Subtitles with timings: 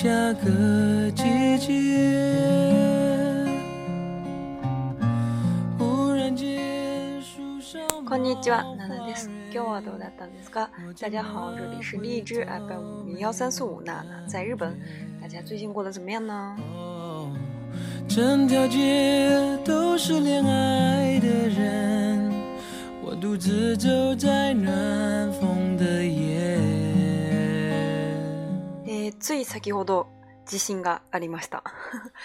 [0.00, 1.24] 下个季
[1.56, 1.72] 节。
[5.78, 6.52] 忽然间
[7.22, 7.40] 树
[8.06, 8.18] 大
[11.08, 14.78] 家好，这里是荔枝 FM 零幺三四五娜娜，在日本。
[15.18, 16.56] 大家最近过得怎么样呢？
[18.06, 22.30] 整条街都是恋爱的人，
[23.02, 26.65] 我独自走在暖风的夜。
[29.26, 30.08] 所以才给我到
[30.46, 31.60] 地震啊阿里玛斯达。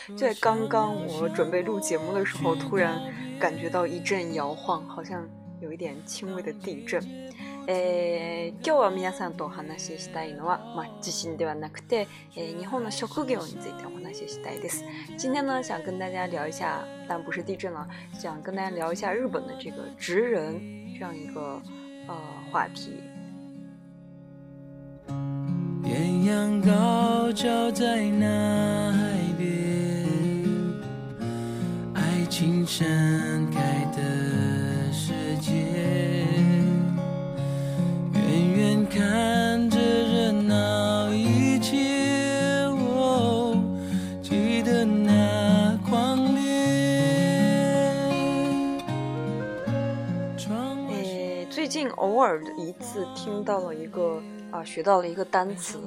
[0.09, 2.95] 就在刚刚我准备录节目的时候，突然
[3.39, 5.27] 感觉到一阵摇晃，好像
[5.59, 7.01] 有一点轻微的地震。
[7.65, 14.83] 诶，今日は皆さんと話ししたいのは、まあ地震ではなくて、日本の職業についてお話したいです。
[15.17, 20.53] 今天呢，想跟大家聊一下，但不是地震了，想跟大家聊一下日本的这个职人
[20.93, 21.59] 这样一个
[22.07, 22.13] 呃
[22.51, 23.01] 话题。
[26.25, 30.05] 阳高照在那海边，
[31.95, 32.85] 爱情盛
[33.51, 34.03] 开的
[34.93, 35.51] 世界，
[38.13, 41.81] 远远看着热闹一切。
[51.49, 55.79] 最近偶尔一次听到了一个啊，学到了一个单词，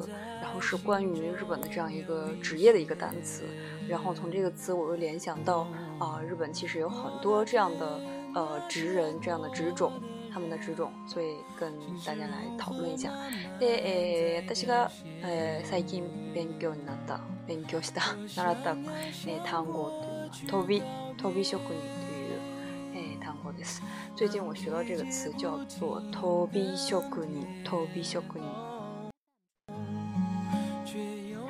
[0.67, 3.43] 是关于日本的这样一个职业的一个单词
[3.87, 5.67] 然后从这个词我又联想到
[5.99, 8.01] 啊日本其实有很多这样的
[8.35, 9.93] 呃职人这样的职种
[10.33, 11.71] 他们的职种所以跟
[12.07, 13.13] 大家来讨论一下
[13.61, 17.83] 诶大西哥诶塞进别人给我拿的别人给我
[18.35, 18.75] 拿的
[19.27, 19.93] 诶糖果
[20.49, 20.83] toby
[21.21, 23.65] toby shakuki to you
[24.17, 27.11] 最近我学到这个词叫做 toby s h a
[28.23, 28.74] k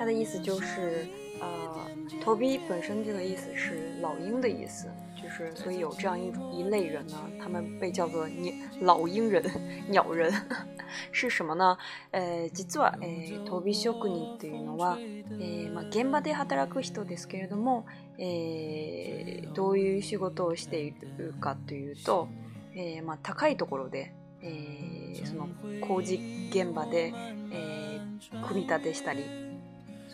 [0.04, 1.06] 的意思就是
[1.40, 1.90] 呃
[2.22, 4.86] ，tobi 本身这个意思是老鹰的意思，
[5.20, 9.42] 就是所以有这样一一类人呢，他们被叫做鸟老鹰人、
[9.88, 10.32] 鸟人
[11.10, 11.76] 是什么呢？
[12.12, 14.96] ー、実はえ職人というのは
[15.40, 17.84] えまあ現場で働く人ですけれども、
[18.18, 22.28] えどういう仕事をしているかというと、
[22.74, 24.12] えまあ高いところで。
[24.46, 25.48] えー、その
[25.80, 27.14] 工事現場で、
[27.50, 29.24] えー、組み立てしたり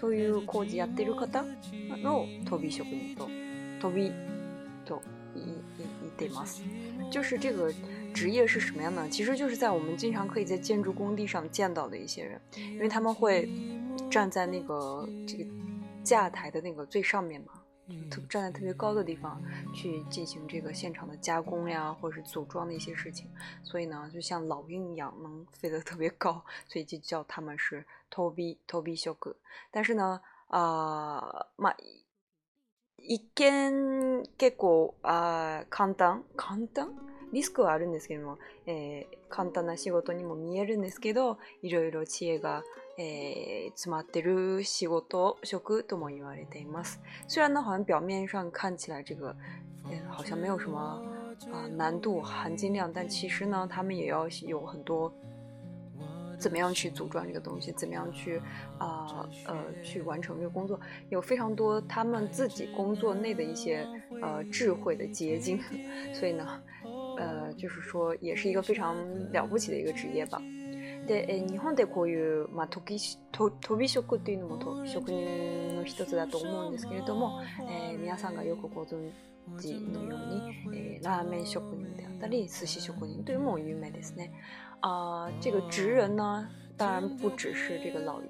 [0.00, 1.44] そういう工事やってる方
[2.02, 3.28] の飛び職人と
[3.86, 4.10] 飛び
[4.86, 5.02] と
[5.34, 6.42] 一对吗？
[7.10, 7.70] 就是这个
[8.14, 9.06] 职业是什么样呢？
[9.10, 12.40] 其实就是在我们经常可以在建筑工地上见到的一些人，
[12.72, 13.46] 因为他们会
[14.10, 15.44] 站在那个这个
[16.02, 17.59] 架台的那个最上面嘛。
[18.10, 19.40] 特站在特别高的地方
[19.74, 23.28] 去进行这个现场的加工呀，或者是组装的一些事情，
[23.62, 29.34] 所以呢，就像老鹰一样能飞得特别高，所以就叫他们是“偷鼻偷鼻小狗”。
[29.70, 31.22] 但是呢，啊，
[31.56, 31.74] ま
[32.96, 33.72] 一见
[34.38, 37.09] 結構啊，簡単、簡単。
[37.32, 42.64] リスクはあるんですけども、えー、簡単な仕事にも見えるんですけどいろいろ知恵が、
[42.98, 49.34] えー、詰まってる仕事職とも言われています虽然呢好像表面上看起来这个、
[49.84, 50.78] 呃、好像没有什么
[51.52, 55.12] 啊、呃、难度含金量但其实呢他们也要有很多
[56.38, 57.70] 怎么样去组装这个东西？
[57.72, 58.40] 怎么样去
[58.78, 60.80] 啊呃、呃、去完成这个工作？
[61.10, 63.86] 有非常多他们自己工作内的一些
[64.22, 65.60] 呃智慧的结晶，
[66.14, 66.62] 所以呢，
[67.20, 68.96] 呃，就是说，也是一个非常
[69.30, 70.38] 了不起的一个职业吧。
[71.06, 72.96] で、え、日本でこういうま、とぎ、
[73.30, 79.10] と、とび職人のま、と、職人の一つだと思うんですけれども、え、皆さんがよくご存
[79.58, 80.16] 知のよ
[80.68, 84.30] うに、え、ラーメン職人であったり、寿司職人でいうものもいすね。
[84.80, 86.46] 啊，这个职人呢，
[86.78, 88.22] 当然不只是这个老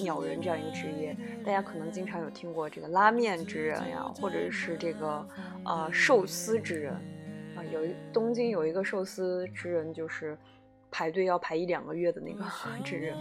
[0.00, 5.26] 鸟人这样一个职业，大家可能经常有听过这个拉面职人呀，或者是这个
[5.64, 6.94] 呃寿司职人。
[7.66, 10.36] 東有一东京有一个寿司之人，就是
[10.90, 12.44] 排队要排一两个月的那个
[12.84, 13.16] 之人，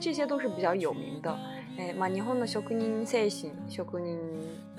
[0.00, 1.36] 这些都是比较有名的。
[1.78, 4.18] えー、まあ日本の職人精神、職人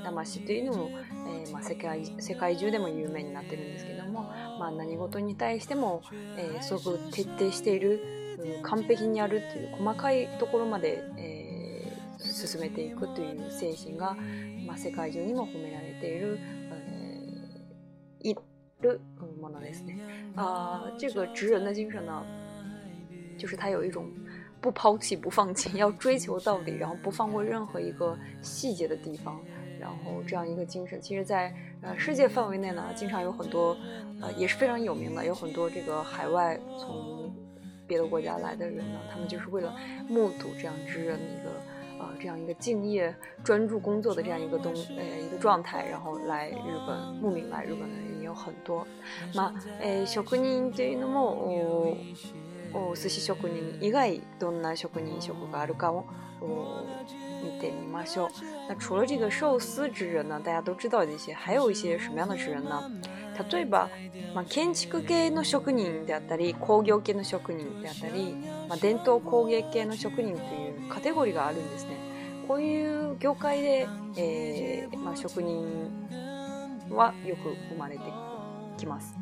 [0.04, 0.90] 魂というのも、
[1.28, 4.26] えー、まあ世界世界中でも有名になってるんですけども、
[4.60, 6.02] まあ何事に対しても、
[6.38, 8.00] えー、すごく徹底している、
[8.40, 11.04] うん、完璧にやるという細かいところまで。
[11.18, 11.48] えー
[12.20, 14.16] 進めていくという精神が、
[14.66, 16.40] まあ、世界中にも褒められている
[18.80, 19.80] 嗯，
[20.36, 22.24] 啊，这个执人的精神呢，
[23.38, 24.08] 就是他有一种
[24.62, 29.40] 不抛弃、不放弃，要追求到底，然后不放过任何一个细节的地方，
[29.80, 31.02] 然后这样一个精神。
[31.02, 31.52] 其实，在
[31.82, 33.76] 呃世界范围内呢，经常有很多
[34.22, 37.34] 呃也是非常有名的，有很多这个海外从
[37.88, 39.76] 别的国家来的人呢，他们就是为了
[40.08, 43.14] 目睹这样执人的一个呃这样一个敬业、
[43.44, 47.80] 专注工作的这样一个东呃一个状态，然后来日本，慕名来日本。
[47.80, 48.86] 的有很多。
[49.34, 51.56] まあ、えー、職人というのも
[52.74, 56.06] お寿司職人以外どんな職人職があるかを
[57.42, 58.30] 見てみましょう。
[58.68, 62.84] 那除了这个寿司之人呢，大家都知道的些，还有一些什么样的人呢？
[63.52, 63.88] 例えば、
[64.34, 68.36] まあ、建築系の職人であったり工業系の職人であったり、
[68.68, 71.98] まあ、伝統工芸系の職人というカテゴリーがあるんですね。
[72.48, 75.66] こういう業界で、えーまあ、職人
[76.92, 78.04] 哇，有个乌玛内迪，
[78.78, 79.14] 吉玛斯。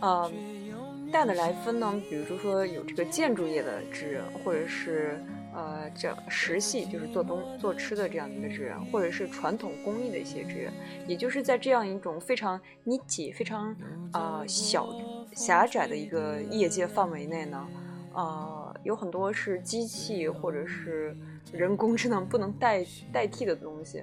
[0.00, 0.30] 呃，
[1.12, 5.20] 大的来分呢，比如说有这个建筑业的职员，或者是
[5.54, 10.72] 呃，这实系就是做东做吃的这样一个职员，或者是传统工艺的一些职员。
[11.06, 13.74] 也就是在这样一种非常密集、非常
[14.12, 14.86] 啊小
[15.32, 17.66] 狭窄的一个业界范围内呢，
[18.12, 21.16] 啊，有很多是机器或者是
[21.52, 24.02] 人工智能不能代代替的东西。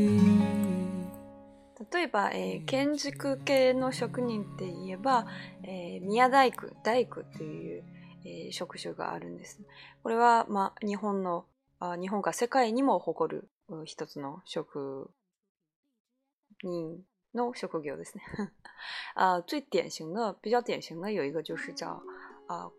[1.93, 5.27] 例えば、えー、建築系の職人って言えば、
[5.63, 7.83] えー、宮大工大工という、
[8.23, 9.59] えー、職種があるんです
[10.01, 11.45] これは、まあ、日本の
[11.81, 13.49] あ日本が世界にも誇る
[13.85, 15.09] 一つの職
[16.63, 16.99] 人
[17.33, 18.23] の職業ですね
[19.15, 20.05] 啊， 最典型
[20.35, 21.89] 的、比較典型の有一个就是叫
[22.47, 22.71] 啊、呃、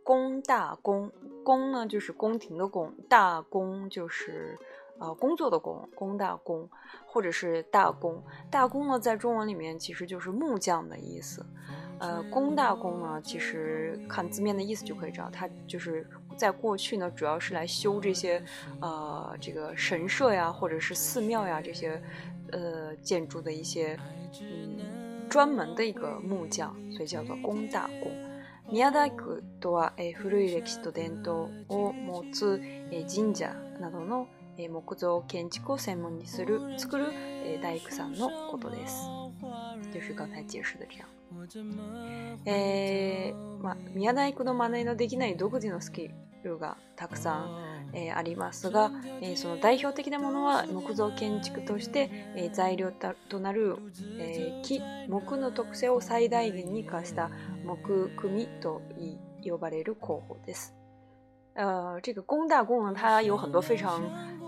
[0.47, 1.11] 大工
[1.45, 4.59] 宫呢就是宫廷的宫，大工就是
[4.99, 6.69] 啊，工作的工工大工，
[7.07, 11.45] 或者是大工大工呢，在中文里面其实就是木匠的意思。
[11.99, 16.07] 呃，工大工呢，其实看字面的意思就可以知道，它就是
[16.37, 18.43] 在过去呢，主要是来修这些，
[18.81, 22.03] 呃，这个神社呀，或者是寺庙呀这些，
[22.51, 23.97] 呃，建筑的一些，
[24.41, 28.13] 嗯，专门的一个木匠，所以叫做工大工。
[29.61, 29.93] とは
[30.23, 31.51] 古い歴史と伝統
[32.09, 32.59] をつ
[33.07, 34.27] 神社などの
[34.59, 39.09] え木造建築を専門にする作る、え大工さんのことです。
[39.93, 41.07] 就是刚才解释的这样。
[42.45, 46.11] えー、まあ、宮大工の真似のできない独自のスキ
[46.45, 47.47] ルがたくさ
[47.91, 48.91] ん、えー、ありますが、
[49.23, 52.93] えー、その代表的なものは木造建築として、え材料
[53.29, 53.77] となる、
[54.19, 57.31] え木木の特性を最大限にかした
[57.65, 58.83] 木組と
[59.43, 60.75] 呼ばれる工法です。
[61.55, 64.01] 呃，这个工大工呢，它有很多非常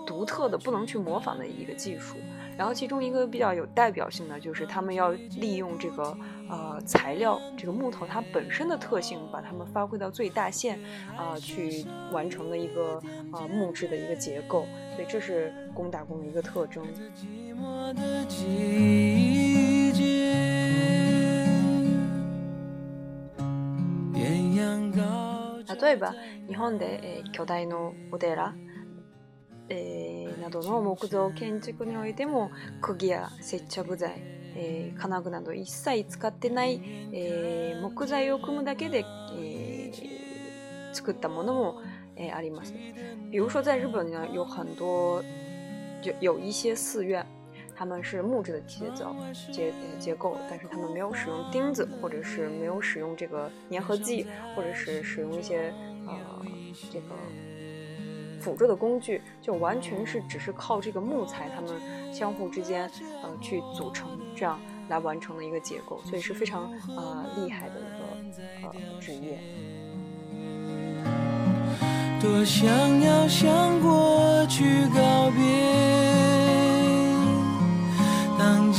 [0.06, 2.16] 独特的、不能去模仿的一个技术。
[2.56, 6.16] 然后，其中一个比较有代表性的，就是他们要利用这个
[6.48, 10.78] 呃材料，这个木头它本身的特性，把它们发挥到最大限，
[11.16, 13.02] 啊，去完成的一个
[13.32, 14.64] 啊木质的一个结构。
[14.94, 16.86] 所以，这是工大工的一个特征。
[17.24, 18.00] 寂寞的
[25.84, 26.14] 例えば
[26.48, 28.54] 日本で、えー、巨大のお寺、
[29.68, 32.50] えー、などの木造建築においても
[32.80, 36.80] 釘や接着剤、えー、金具など一切使ってない、
[37.12, 39.04] えー、木材を組むだけで、
[39.36, 41.82] えー、作ったものも、
[42.16, 42.72] えー、あります。
[43.30, 45.22] 比如说在日本呢有很多
[46.02, 47.26] 有有一些寺院
[47.76, 49.14] 他们是木质的结构
[49.52, 55.74] 结结构，但是他们没有使用钉子，或者是没有使用这个粘合剂，或者是使用一些
[56.06, 56.16] 呃
[56.92, 57.06] 这个
[58.40, 61.80] 辅助的工具，就完全是只是靠这个木材，他们
[62.14, 62.88] 相互之间
[63.22, 69.38] 呃去组成这样来完成的一个结构，所以是非常呃厉害的一个呃职业。
[72.22, 72.66] 多想
[73.02, 74.62] 要过去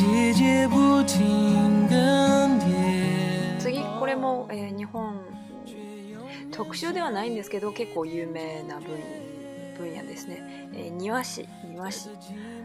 [0.05, 0.07] 次
[0.69, 1.01] こ
[4.05, 5.19] れも、えー、日本
[6.51, 8.99] 特集ではないんですけど結構有名な分
[9.75, 10.43] 分野ですね。
[10.75, 12.09] え庭師，庭師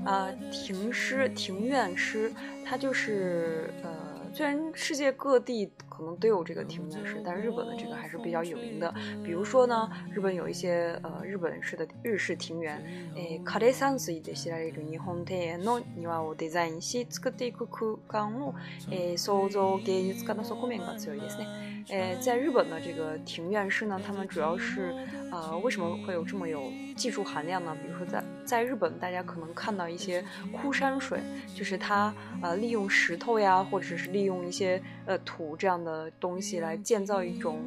[0.05, 0.31] 啊，
[0.69, 1.15] 庭師
[1.51, 2.35] 庭院師
[2.69, 3.89] 他就是呃，
[4.35, 8.91] 虽然世界各地可能都有这个庭院式，但日本的这个还是比较有名的。
[9.23, 12.83] 比如说呢，日本有一些呃日本式的日式庭园，
[13.15, 18.55] 诶，枯山水で知られる日本庭園の庭をデザインし作っていく空間を、
[18.91, 21.47] 诶，創造芸術家の側面が強いですね。
[21.91, 24.95] 诶，在日本的这个庭院式呢，他们主要是，
[25.31, 26.63] 呃，为什么会有这么有
[26.97, 27.77] 技术含量呢？
[27.85, 31.21] 比如说在在日本，大家可能看到一些枯山水，
[31.55, 35.90] 就是它呃利用石头呀，或者是利用一些呃土这样的。
[35.91, 37.59] 呃，东西来建造一种，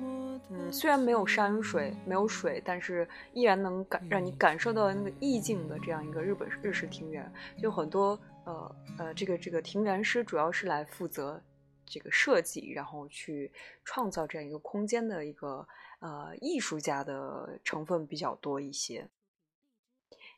[0.50, 7.30] 嗯，虽然没有山水，没有水，但是依然能感让你感受到那个意境的这样一个日本日式庭园，
[7.62, 11.42] 就很多呃呃，这个这个庭园师主要是来负责
[11.86, 13.52] 这个设计，然后去
[13.84, 15.68] 创造这样一个空间的一个
[16.00, 19.10] 呃艺术家的成分比较多一些。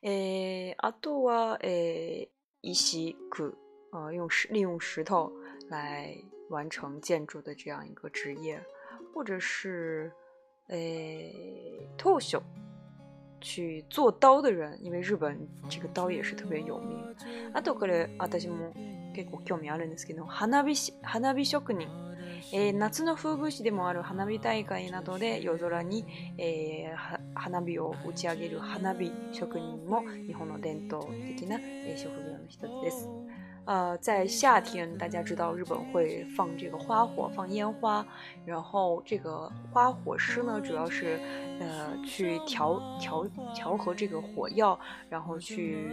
[0.02, 2.28] 诶，阿杜啊，诶，
[2.62, 3.54] 伊西古
[3.96, 5.32] 呃，用石利用石头。
[5.70, 6.16] 来
[6.50, 8.62] 完成建筑的这样一个职业，
[9.14, 10.12] 或者是
[10.68, 11.34] 诶
[11.98, 12.42] 透秀。
[13.42, 15.38] 去做刀的人，因为日本
[15.70, 16.98] 这个刀也是特别有名。
[17.54, 18.74] あとこれ私も
[19.14, 21.88] 結構興味あるんですけど、花火花火職人、
[22.54, 26.06] えー、夏の風物詩でもある花火大会などで夜空に、
[26.40, 31.60] えー、花火を打ち上げる花火職人も日本の伝統的な
[31.98, 33.10] 職業の一つです。
[33.66, 38.06] 呃，在夏天，大家知道日本会放这个花火，放烟花。
[38.46, 41.20] 然后这个花火师呢，主要是，
[41.60, 41.68] 呃，
[42.06, 44.80] 去调调调和这个火药，
[45.10, 45.90] 然后去，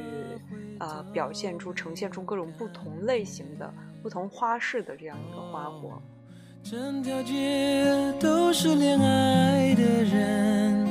[0.81, 6.01] 呃，表现出呈现出各种不同类型的、不同花式的这样一个花火。
[6.63, 10.87] 整条街都是恋爱的的人，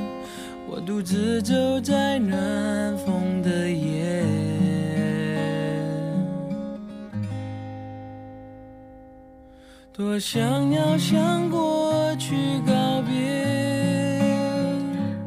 [0.68, 4.41] 我独自走在暖风夜。
[9.94, 12.34] 多想要向过去
[12.66, 14.22] 告别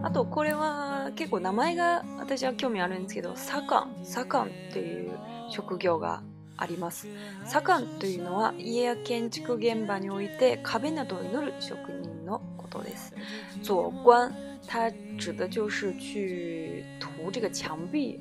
[0.02, 5.12] あとこれは結構名前が私は興味あるんですけど左官左官という
[5.50, 6.24] 職業が
[6.58, 7.08] あります
[7.46, 13.14] 左官というのは家や建築現場において壁などを塗る職人のことです
[13.62, 14.34] 左官
[14.66, 18.20] 它指的就是去涂这个墙壁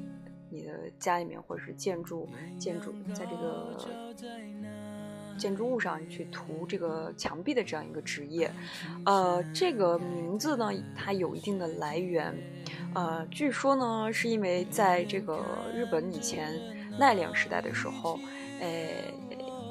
[0.51, 3.79] 你的家里面或者是建筑建筑在这个
[5.37, 8.51] 建筑物上去涂这个墙壁的这样一个职业，
[9.07, 12.33] 呃，这个名字呢，它有一定的来源。
[12.95, 15.41] 呃，据说呢，是因为在这个
[15.75, 16.53] 日本以前
[16.99, 18.19] 奈良时代的时候，
[18.61, 18.69] 呃，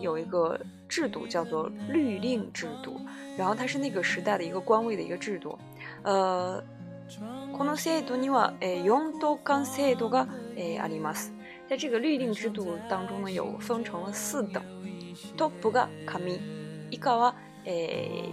[0.02, 3.00] 有一个制度叫做律令制度，
[3.38, 5.58] 然后它是那个时代的一个官位的一个制度。
[6.04, 6.62] 呃，
[11.66, 14.62] 在这个律令制度当中呢，有分成了四等。
[15.38, 16.40] トップが紙
[16.92, 18.30] 以下は、え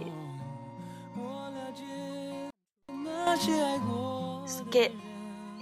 [2.87, 4.91] ー、スケ、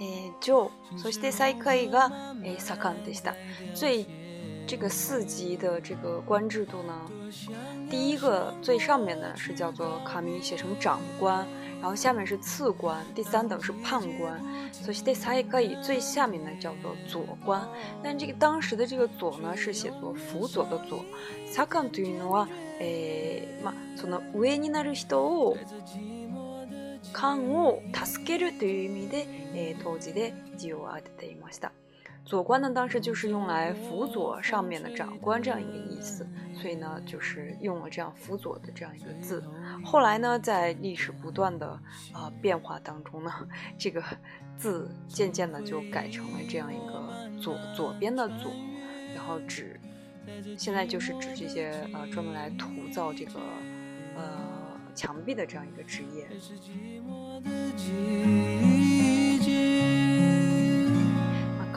[0.02, 3.34] ー、ジョーそして最下位が、えー、サカンでした
[3.74, 4.06] 最
[4.66, 6.92] 这个四级的这个官制度呢，
[7.90, 11.44] 第一个最上面呢是叫做卡米，写成长官。
[11.80, 14.38] 然后下面是次官，第三等是判官，
[14.70, 17.66] そして最下位最下面呢叫做左官。
[18.04, 21.02] 但这个当时的这个左呢是写作辅佐的左。
[21.50, 22.46] 左官というのは、
[22.78, 25.56] えー、まその上になる人を
[27.14, 31.72] 官を助けるという意味で、えー、当時で字を当てていました。
[32.30, 39.42] 左官呢，当时就是用来辅佐上面的长官这样一个意思，所以呢，就是用了这样辅佐的这样一个字。
[39.84, 41.66] 后来呢，在历史不断的
[42.12, 43.32] 啊变化当中呢，
[43.76, 44.00] 这个
[44.56, 47.02] 字渐渐的就改成了这样一个
[47.40, 48.52] 左左边的左，
[49.12, 49.80] 然后指
[50.56, 53.40] 现在就是指这些呃专门来涂造这个
[54.16, 56.28] 呃墙壁的这样一个职业。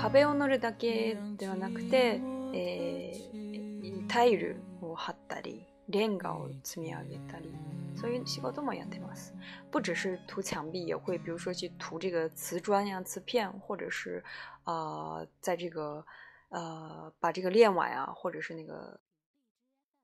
[0.10, 2.20] 壁を塗るだけではなくて、
[2.54, 7.54] えー、タイルを張ったりレンガを積み上げたり
[7.96, 9.34] そういう仕事もやってます。
[9.72, 14.22] 不只是涂墙壁，也会比如说去涂这个瓷砖呀、瓷片，或者是
[14.66, 16.04] 呃，在这个
[16.50, 19.00] 呃把这个炼瓦呀，或者是那个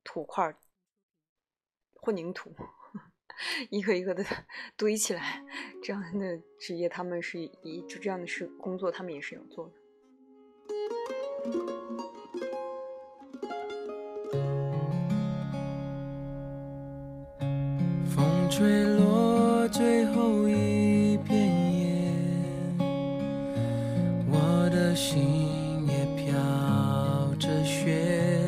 [0.03, 0.56] 土块、
[1.96, 2.53] 混凝土。
[3.72, 4.24] 一个一个的
[4.77, 5.41] 堆起来，
[5.84, 9.74] 这样的职业他们是一就这样的事工作，他们也是有做的。
[18.50, 19.00] 最一
[24.27, 25.86] 我心
[26.18, 26.36] 飘
[27.36, 28.44] 着雪，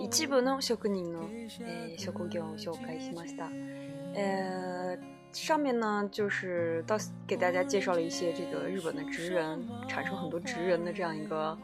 [0.01, 3.92] 一部の職人の、えー、職業を紹介しました。
[4.15, 4.97] 呃，
[5.33, 11.57] 上面呢就是到给大家介绍了一些这个日本的职人，产生很多职人的这样一个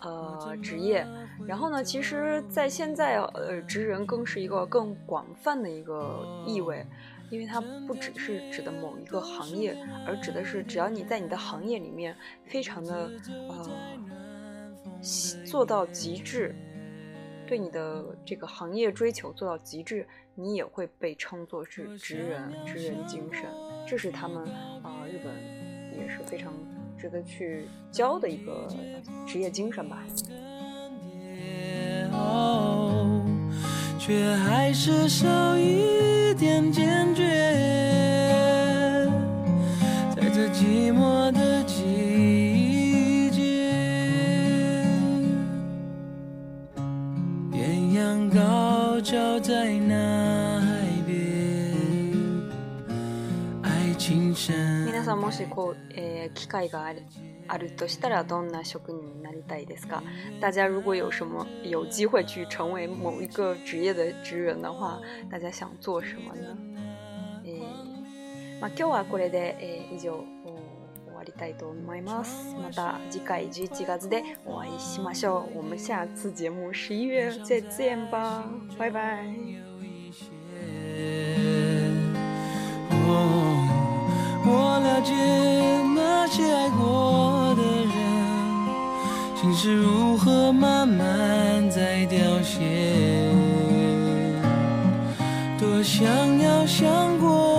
[0.00, 1.06] 呃职业。
[1.46, 6.86] 然后呢，其实，在现在呃，职人更是一个更广泛的一个意味，
[7.30, 9.76] 因为它不只是指的某一个行业，
[10.06, 12.16] 而指的是只要你在你的行业里面
[12.46, 13.10] 非常的
[13.50, 13.70] 呃
[15.46, 16.54] 做到极致。
[17.50, 23.42] 对你的这个行业追求做到极致，你也会被称作是职人，职人精神，
[23.84, 24.38] 这是他们
[24.84, 25.34] 啊，日本
[26.00, 26.52] 也是非常
[26.96, 28.68] 值得去教的一个
[29.26, 30.04] 职业精神吧。
[33.98, 36.72] 却还是少一点
[49.42, 50.60] 在那
[53.96, 57.02] 皆さんもしこう、えー、機会がある
[57.48, 60.02] あるとしたらどんな職人になりたいですか？
[60.40, 66.56] 大家如果有什么有机会去成为某一个职业的职人的话，大家想做什么呢？
[67.44, 70.22] えー、まあ今日はこれで、えー、以上。
[71.20, 72.54] わりたいと思います。
[72.54, 75.58] また次回11月でお会いしましょう。
[75.58, 78.42] 我们下次节目11月再见吧，
[78.78, 79.26] 拜拜。
[84.42, 85.12] 我了解
[85.94, 87.62] 那些爱过的
[87.92, 93.28] 人，心是如何慢慢在凋谢。
[95.58, 96.08] 多想
[96.40, 97.49] 要想过。